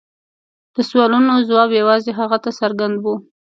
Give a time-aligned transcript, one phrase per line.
[0.75, 3.05] د سوالونو ځواب یوازې هغه ته څرګند و.